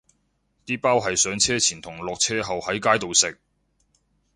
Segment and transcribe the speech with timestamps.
[0.65, 3.37] 啲包係上車前同落車後喺街度食